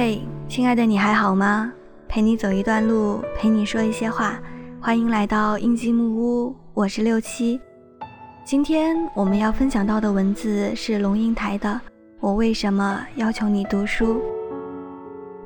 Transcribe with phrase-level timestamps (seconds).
[0.00, 1.72] 嘿，亲爱的，你还好吗？
[2.06, 4.38] 陪你走一段路，陪你说一些话。
[4.80, 7.60] 欢迎来到印记木屋，我是六七。
[8.44, 11.68] 今天我们要分享到的文字是龙应台的
[12.20, 14.14] 《我为什么要求你读书》。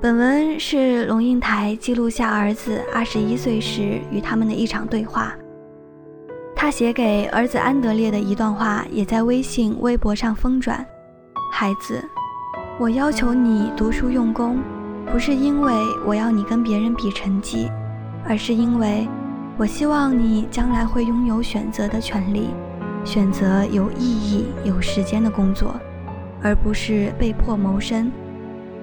[0.03, 5.35] 本文是龙应台记录下儿子二十一岁时与他们的一场对话。
[6.55, 10.87] 他写给儿子安德烈的一段话也在微信、微博上疯转。
[11.51, 12.07] 孩子。
[12.81, 14.59] 我要求你读书用功，
[15.07, 15.73] 不是因为
[16.07, 17.71] 我要你跟别人比成绩，
[18.27, 19.07] 而是因为
[19.59, 22.49] 我希望你将来会拥有选择的权利，
[23.05, 25.75] 选择有意义、有时间的工作，
[26.43, 28.11] 而不是被迫谋生。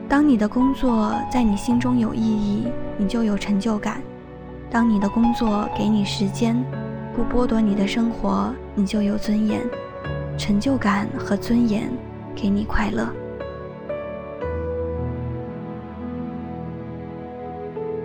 [0.07, 3.95] 当你的工作在你心中有意义，你就有成就感；
[4.69, 6.55] 当你的工作给你时间，
[7.15, 9.61] 不剥夺你的生活，你就有尊严。
[10.37, 11.91] 成就感和尊严
[12.33, 13.09] 给你快乐。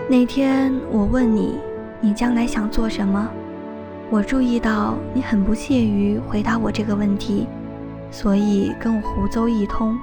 [0.06, 1.58] 那天我问你，
[1.98, 3.26] 你将来想做什么？
[4.10, 7.46] 我注意到你很不屑于回答我这个问题，
[8.10, 9.96] 所以跟我胡诌一通。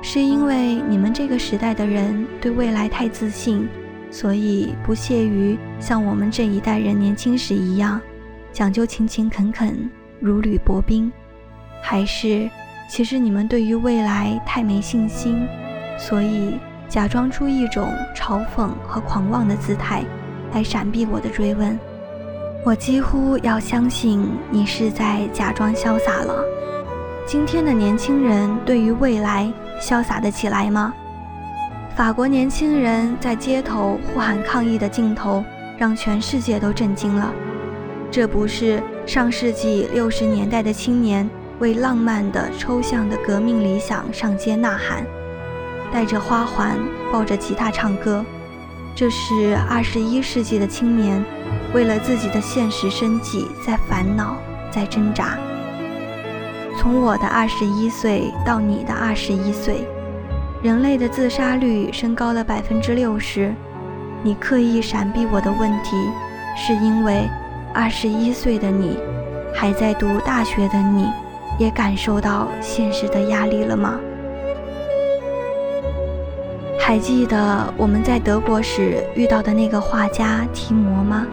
[0.00, 3.68] 是因为你们这个时代的人对未来太自信，
[4.10, 8.00] 所以不屑于像我们这一代人年轻时一样
[8.50, 11.12] 讲究勤勤恳恳、如履薄冰？
[11.82, 12.48] 还是
[12.88, 15.46] 其实你们对于未来太没信心，
[15.98, 16.54] 所以？
[16.88, 20.02] 假装出一种嘲讽和狂妄的姿态，
[20.52, 21.78] 来闪避我的追问。
[22.64, 26.42] 我几乎要相信你是在假装潇洒了。
[27.26, 30.94] 今天的年轻人对于未来潇洒得起来吗？
[31.94, 35.44] 法国年轻人在街头呼喊抗议的镜头，
[35.76, 37.32] 让全世界都震惊了。
[38.10, 41.28] 这不是上世纪六十年代的青年
[41.58, 45.04] 为浪漫的抽象的革命理想上街呐喊。
[45.92, 46.78] 带着花环，
[47.12, 48.24] 抱着吉他唱歌，
[48.94, 51.24] 这是二十一世纪的青年
[51.72, 54.36] 为了自己的现实生计在烦恼，
[54.70, 55.38] 在挣扎。
[56.76, 59.86] 从我的二十一岁到你的二十一岁，
[60.62, 63.52] 人类的自杀率升高了百分之六十。
[64.22, 65.96] 你刻意闪避我的问题，
[66.56, 67.28] 是因为
[67.72, 68.96] 二十一岁的你，
[69.54, 71.08] 还在读大学的你，
[71.58, 73.98] 也感受到现实的压力了吗？
[76.88, 81.26] 还记得我们在德国时遇到的那个画家提摩吗？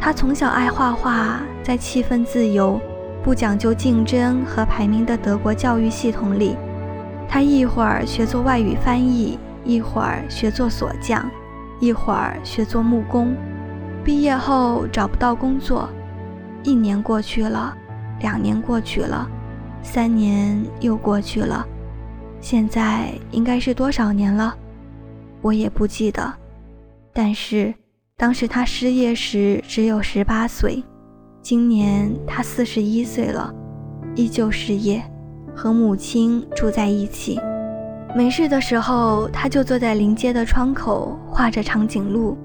[0.00, 2.80] 他从小爱画画，在气氛自由、
[3.22, 6.56] 不讲究竞争和排名的德国教育系统里，
[7.28, 11.30] 他一会儿学做外语翻译，一会儿学做锁匠，
[11.78, 13.36] 一会儿学做木工。
[14.02, 15.86] 毕业后找不到工作，
[16.62, 17.76] 一年过去了，
[18.20, 19.28] 两年过去了，
[19.82, 21.62] 三年又过去了，
[22.40, 24.56] 现在应该是多少年了？
[25.42, 26.32] 我也不记得，
[27.12, 27.74] 但是
[28.16, 30.82] 当时他失业时只有十八岁，
[31.42, 33.52] 今年他四十一岁了，
[34.14, 35.02] 依旧失业，
[35.54, 37.40] 和母亲住在一起。
[38.14, 42.36] 没事的时候，他就坐在临街的窗口画着长颈鹿。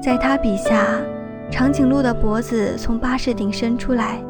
[0.00, 1.00] 在他笔下，
[1.50, 4.22] 长颈鹿的脖子从巴士顶伸出来，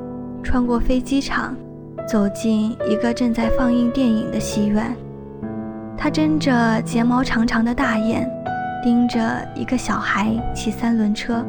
[0.43, 1.55] 穿过飞机场，
[2.09, 4.97] 走进一个正在放映电影的戏院。
[6.03, 8.27] 他睁着睫毛长长的大眼，
[8.83, 9.21] 盯着
[9.55, 11.45] 一个小孩骑三轮车。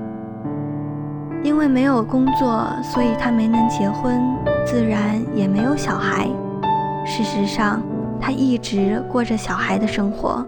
[1.41, 4.21] 因为没有工作，所以他没能结婚，
[4.65, 6.27] 自然也没有小孩。
[7.05, 7.81] 事实上，
[8.19, 10.45] 他一直过着小孩的生活。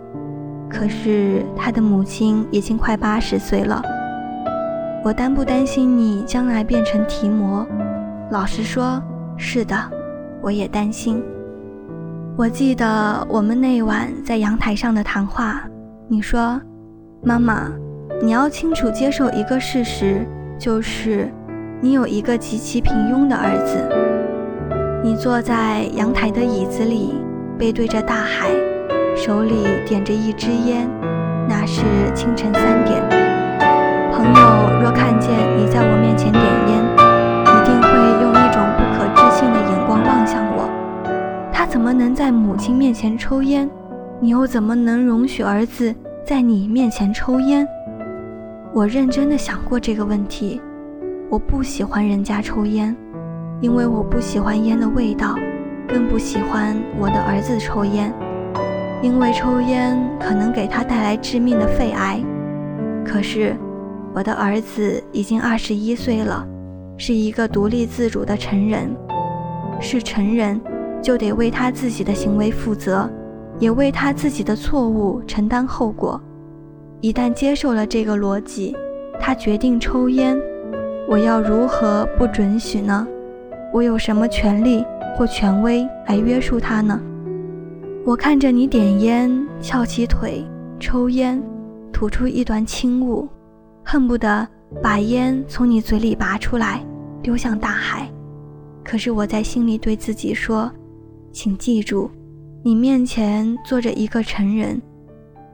[0.69, 3.81] 可是他的母亲已经快八十岁了。
[5.01, 7.65] 我担不担心你将来变成提摩？
[8.31, 9.01] 老实说，
[9.37, 9.75] 是的，
[10.41, 11.23] 我也担心。
[12.35, 15.61] 我记得我们那晚在阳台上的谈话，
[16.07, 16.59] 你说
[17.21, 17.69] ：“妈妈，
[18.23, 21.31] 你要清楚接受一个事实，就是
[21.79, 23.77] 你有一个极其平庸的儿子。”
[25.05, 27.13] 你坐在阳台的椅子里，
[27.55, 28.49] 背对着大海，
[29.15, 29.53] 手里
[29.87, 30.89] 点着一支烟，
[31.47, 31.83] 那是
[32.15, 32.99] 清晨三点。
[34.11, 36.82] 朋友若看见你在我面前点烟，
[41.83, 43.69] 怎么能在母亲面前抽烟？
[44.21, 45.93] 你又怎么能容许儿子
[46.25, 47.67] 在你面前抽烟？
[48.73, 50.61] 我认真的想过这个问题。
[51.29, 52.95] 我不喜欢人家抽烟，
[53.59, 55.35] 因为我不喜欢烟的味道，
[55.85, 58.13] 更不喜欢我的儿子抽烟，
[59.01, 62.17] 因为抽烟可能给他带来致命的肺癌。
[63.03, 63.57] 可是，
[64.15, 66.47] 我的儿子已经二十一岁了，
[66.95, 68.95] 是一个独立自主的成人，
[69.81, 70.61] 是成人。
[71.03, 73.07] 就得为他自己的行为负责，
[73.59, 76.19] 也为他自己的错误承担后果。
[77.01, 78.73] 一旦接受了这个逻辑，
[79.19, 80.39] 他决定抽烟，
[81.07, 83.05] 我要如何不准许呢？
[83.73, 84.85] 我有什么权利
[85.17, 86.99] 或权威来约束他呢？
[88.05, 90.45] 我看着你点烟，翘起腿
[90.79, 91.43] 抽烟，
[91.91, 93.27] 吐出一团轻雾，
[93.83, 94.47] 恨不得
[94.81, 96.81] 把烟从你嘴里拔出来，
[97.21, 98.09] 丢向大海。
[98.83, 100.71] 可是我在心里对自己说
[101.33, 102.09] ：“请记住，
[102.63, 104.81] 你面前坐着一个成人，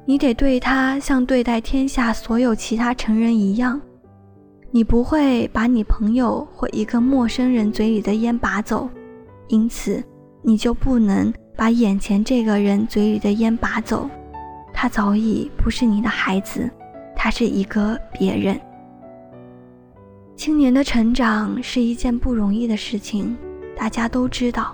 [0.05, 3.81] 你得对他像对待天下所有其他成人一样。
[4.69, 8.87] 你不会把你朋友或一个陌生人嘴里的烟拔走，
[9.47, 10.03] 因此
[10.43, 14.09] 你就不能。”把眼前这个人嘴里的烟拔走，
[14.73, 16.69] 他早已不是你的孩子，
[17.13, 18.57] 他是一个别人。
[20.37, 23.35] 青年的成长是一件不容易的事情，
[23.75, 24.73] 大家都知道。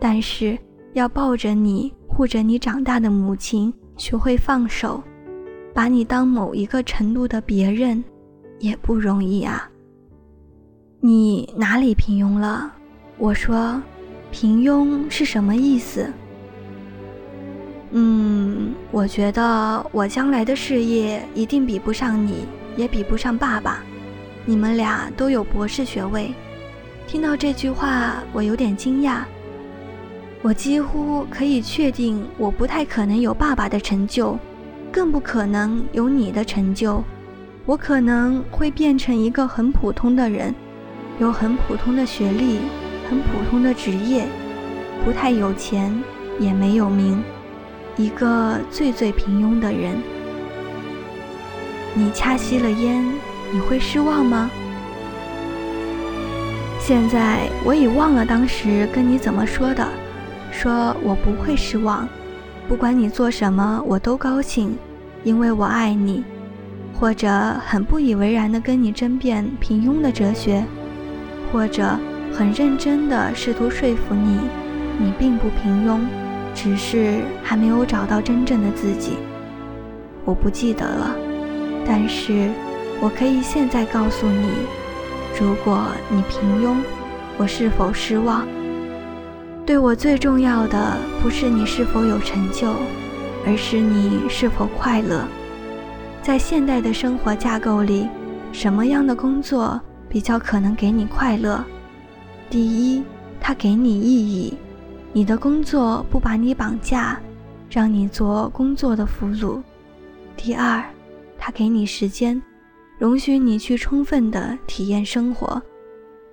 [0.00, 0.58] 但是
[0.94, 5.00] 要抱着你、护着你长大的母亲学会放手，
[5.72, 8.02] 把你当某一个程度的别人，
[8.58, 9.70] 也不容易啊。
[11.00, 12.72] 你哪里平庸了？
[13.18, 13.80] 我说。
[14.32, 16.08] 平庸是什么意思？
[17.90, 23.82] 嗯，我觉得我将来的事业一定比不上你，也比不上爸爸。
[24.46, 26.32] 你们俩都有博士学位。
[27.08, 29.24] 听到这句话，我有点惊讶。
[30.42, 34.38] 我几乎可以确定，我不太可能有爸爸的成就，
[34.90, 37.02] 更不可能有你的成就。
[37.66, 40.54] 我可能会变成一个很普通的人，
[41.18, 42.60] 有很普通的学历。
[43.10, 44.24] 很普通的职业，
[45.04, 45.92] 不太有钱，
[46.38, 47.20] 也没有名，
[47.96, 50.00] 一个最最平庸的人。
[51.92, 53.04] 你掐熄了烟，
[53.52, 54.48] 你会失望吗？
[56.78, 59.88] 现在我已忘了当时跟你怎么说的，
[60.50, 62.08] 说我不会失望，
[62.68, 64.76] 不管你做什么，我都高兴，
[65.24, 66.24] 因为我爱你，
[66.98, 67.28] 或者
[67.66, 70.64] 很不以为然的跟你争辩平庸的哲学，
[71.52, 71.98] 或者。
[72.32, 74.38] 很认真地试图说服你，
[75.00, 75.98] 你并不平庸，
[76.54, 79.18] 只是还没有找到真正的自己。
[80.24, 81.16] 我不记得了，
[81.84, 82.48] 但是
[83.00, 84.48] 我可以现在告诉你：
[85.40, 86.76] 如果你平庸，
[87.36, 88.46] 我是否失望？
[89.70, 92.74] 对我最重要的不是你是否有成就，
[93.46, 95.24] 而是你是否快乐。
[96.20, 98.08] 在现代的生活架构里，
[98.50, 101.64] 什么样的工作比较可能给你快乐？
[102.50, 103.04] 第一，
[103.40, 104.54] 它给你意义，
[105.12, 107.20] 你的工作不把你绑架，
[107.70, 109.62] 让你做工作的俘虏。
[110.36, 110.82] 第二，
[111.38, 112.42] 它给你时间，
[112.98, 115.62] 容许你去充分的体验生活。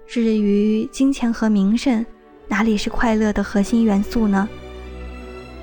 [0.08, 2.04] 至于金钱和名声，
[2.48, 4.48] 哪里是快乐的核心元素呢？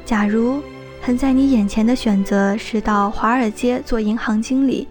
[0.04, 0.60] 假如
[1.00, 4.86] 横在你眼前的选择是到华尔街做银行经理，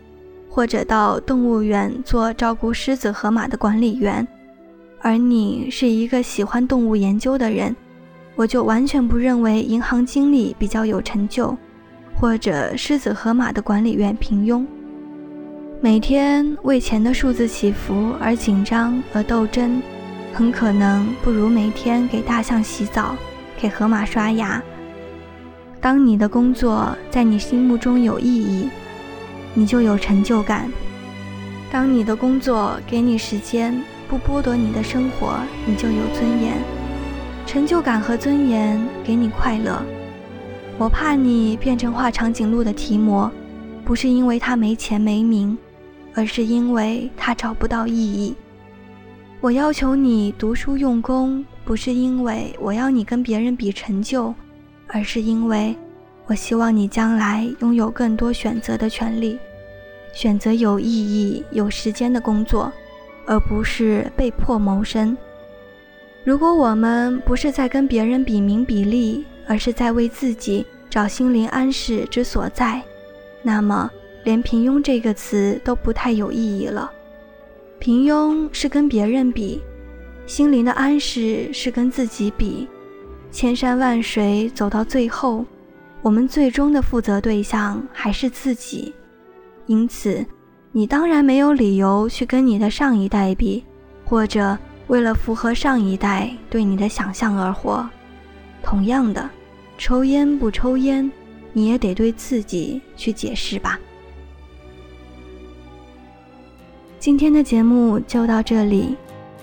[0.49, 4.27] 或者到动物园做照顾狮子、河马的管理员。
[5.01, 7.75] 而你是一个喜欢动物研究的人，
[8.35, 11.55] 我就完全不认为银行经理比较有成就，
[12.19, 14.65] 或者狮子河马的管理员平庸。
[15.81, 19.81] 每天为钱的数字起伏而紧张而斗争，
[20.33, 23.15] 很可能不如每天给大象洗澡，
[23.57, 24.61] 给河马刷牙。
[25.79, 28.69] 当你的工作在你心目中有意义，
[29.53, 30.71] 你就有成就感。
[31.71, 33.79] 当你的工作给你时间。
[34.09, 36.53] 不剥夺你的生活，你就有尊严、
[37.47, 39.81] 成就感和尊严，给你快乐。
[40.77, 43.31] 我怕你变成画长颈鹿的提摩，
[43.83, 45.57] 不是因为他没钱没名，
[46.13, 48.35] 而是因为他找不到意义。
[49.43, 54.33] 我要求你读书用功，不是因为我要你跟别人比成就，
[54.88, 55.75] 而是因为
[56.27, 59.38] 我希望你将来拥有更多选择的权利，
[60.13, 62.71] 选择有意义、有时间的工作。
[63.25, 65.17] 而不是被迫谋生。
[66.23, 72.81] 如果我们不是在跟别人比名比利，而是在为自己找心灵安适之所在，
[73.41, 73.91] 那么
[74.23, 76.89] 连平庸这个词都不太有意义了。
[77.83, 79.61] 平庸是跟别人比，
[80.25, 82.65] 心灵的安适是跟自己比。
[83.29, 85.45] 千山万水走到最后，
[86.01, 88.93] 我们最终的负责对象还是自己。
[89.65, 90.25] 因此。
[90.71, 93.63] 你当然没有理由去跟你的上一代比，
[94.05, 97.87] 或者为了符合上一代对你的想象而活。
[98.63, 99.29] 同样的，
[99.77, 101.11] 抽烟不抽烟，
[101.51, 103.77] 你也得对自己去解释吧。
[107.03, 108.95] 今天的节目就到这里，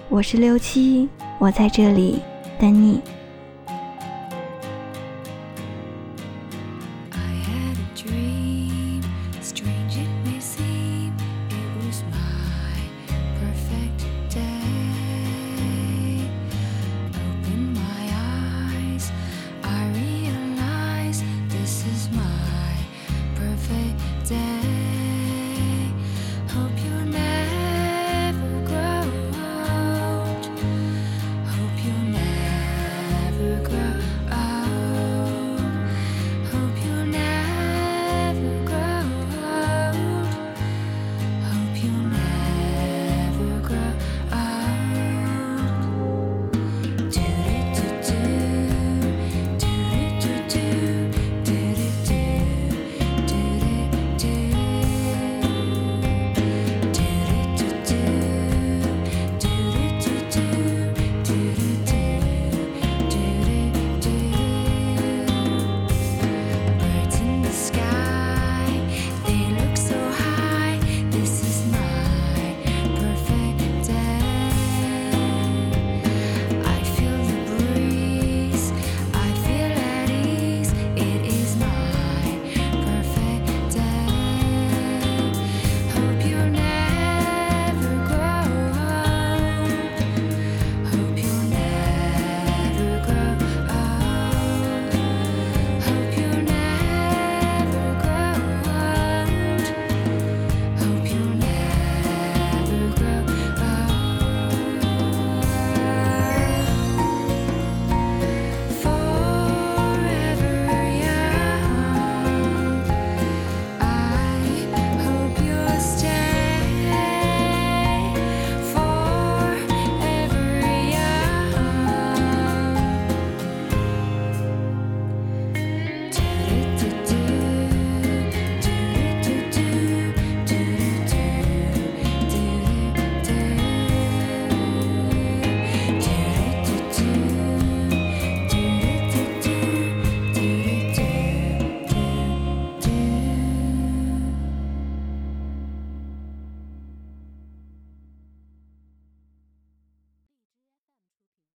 [0.08, 1.06] 我是六七，
[1.38, 2.18] 我在这里
[2.58, 3.02] 等你。